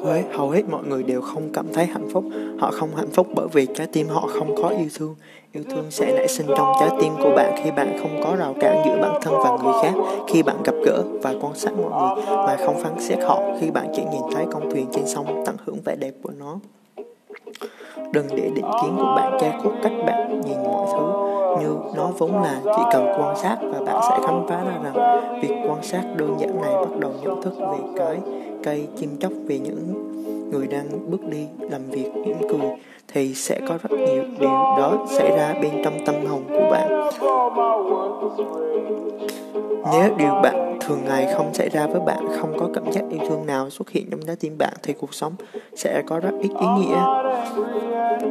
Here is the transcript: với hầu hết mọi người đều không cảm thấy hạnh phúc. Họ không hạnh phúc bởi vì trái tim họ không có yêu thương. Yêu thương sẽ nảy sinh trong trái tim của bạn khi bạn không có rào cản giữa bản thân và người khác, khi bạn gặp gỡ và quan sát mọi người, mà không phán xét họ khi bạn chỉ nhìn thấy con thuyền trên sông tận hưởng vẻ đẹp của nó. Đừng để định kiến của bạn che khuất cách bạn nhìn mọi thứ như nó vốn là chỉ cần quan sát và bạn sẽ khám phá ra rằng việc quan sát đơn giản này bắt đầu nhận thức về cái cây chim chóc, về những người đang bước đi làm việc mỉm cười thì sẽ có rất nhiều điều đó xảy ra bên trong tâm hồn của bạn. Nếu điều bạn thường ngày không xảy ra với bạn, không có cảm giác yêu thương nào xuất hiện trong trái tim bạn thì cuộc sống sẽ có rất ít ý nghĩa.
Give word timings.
với 0.00 0.24
hầu 0.32 0.50
hết 0.50 0.62
mọi 0.70 0.82
người 0.84 1.02
đều 1.02 1.20
không 1.20 1.48
cảm 1.52 1.66
thấy 1.72 1.86
hạnh 1.86 2.08
phúc. 2.12 2.24
Họ 2.58 2.70
không 2.70 2.96
hạnh 2.96 3.10
phúc 3.12 3.26
bởi 3.34 3.46
vì 3.52 3.66
trái 3.74 3.86
tim 3.92 4.08
họ 4.08 4.26
không 4.38 4.54
có 4.62 4.68
yêu 4.68 4.88
thương. 4.98 5.14
Yêu 5.52 5.64
thương 5.70 5.90
sẽ 5.90 6.12
nảy 6.12 6.28
sinh 6.28 6.46
trong 6.56 6.72
trái 6.80 6.88
tim 7.00 7.12
của 7.22 7.30
bạn 7.36 7.54
khi 7.62 7.70
bạn 7.70 7.98
không 8.00 8.20
có 8.24 8.36
rào 8.36 8.54
cản 8.60 8.82
giữa 8.84 8.98
bản 9.02 9.20
thân 9.22 9.34
và 9.44 9.58
người 9.62 9.72
khác, 9.82 9.92
khi 10.28 10.42
bạn 10.42 10.56
gặp 10.64 10.74
gỡ 10.84 11.02
và 11.22 11.34
quan 11.40 11.54
sát 11.54 11.72
mọi 11.72 11.90
người, 11.90 12.24
mà 12.46 12.56
không 12.66 12.78
phán 12.82 13.00
xét 13.00 13.18
họ 13.24 13.40
khi 13.60 13.70
bạn 13.70 13.86
chỉ 13.94 14.02
nhìn 14.12 14.22
thấy 14.32 14.44
con 14.52 14.70
thuyền 14.70 14.86
trên 14.92 15.06
sông 15.06 15.42
tận 15.46 15.56
hưởng 15.64 15.78
vẻ 15.84 15.96
đẹp 15.96 16.12
của 16.22 16.32
nó. 16.38 16.58
Đừng 18.12 18.26
để 18.30 18.50
định 18.54 18.66
kiến 18.82 18.96
của 18.96 19.14
bạn 19.16 19.38
che 19.40 19.58
khuất 19.62 19.74
cách 19.82 19.92
bạn 20.06 20.40
nhìn 20.40 20.62
mọi 20.64 20.86
thứ 20.92 21.23
như 21.64 21.76
nó 21.96 22.10
vốn 22.18 22.42
là 22.42 22.60
chỉ 22.64 22.82
cần 22.92 23.06
quan 23.18 23.36
sát 23.36 23.56
và 23.62 23.80
bạn 23.80 24.02
sẽ 24.08 24.18
khám 24.26 24.46
phá 24.48 24.64
ra 24.64 24.78
rằng 24.82 25.20
việc 25.42 25.54
quan 25.68 25.82
sát 25.82 26.02
đơn 26.16 26.36
giản 26.40 26.62
này 26.62 26.74
bắt 26.74 26.98
đầu 26.98 27.12
nhận 27.22 27.42
thức 27.42 27.54
về 27.58 27.78
cái 27.96 28.18
cây 28.62 28.86
chim 28.96 29.16
chóc, 29.20 29.32
về 29.46 29.58
những 29.58 29.94
người 30.50 30.66
đang 30.66 31.10
bước 31.10 31.24
đi 31.28 31.46
làm 31.58 31.90
việc 31.90 32.10
mỉm 32.14 32.36
cười 32.50 32.70
thì 33.08 33.34
sẽ 33.34 33.60
có 33.68 33.78
rất 33.82 33.98
nhiều 33.98 34.24
điều 34.40 34.50
đó 34.50 35.06
xảy 35.10 35.30
ra 35.36 35.54
bên 35.62 35.72
trong 35.84 35.98
tâm 36.06 36.14
hồn 36.26 36.42
của 36.48 36.70
bạn. 36.70 37.10
Nếu 39.92 40.14
điều 40.18 40.34
bạn 40.42 40.78
thường 40.80 41.00
ngày 41.04 41.34
không 41.36 41.54
xảy 41.54 41.68
ra 41.68 41.86
với 41.86 42.00
bạn, 42.00 42.28
không 42.40 42.58
có 42.60 42.68
cảm 42.74 42.92
giác 42.92 43.04
yêu 43.10 43.20
thương 43.28 43.46
nào 43.46 43.70
xuất 43.70 43.90
hiện 43.90 44.10
trong 44.10 44.20
trái 44.26 44.36
tim 44.36 44.58
bạn 44.58 44.72
thì 44.82 44.92
cuộc 44.92 45.14
sống 45.14 45.32
sẽ 45.76 46.02
có 46.06 46.20
rất 46.20 46.32
ít 46.40 46.50
ý 46.60 46.66
nghĩa. 46.78 47.04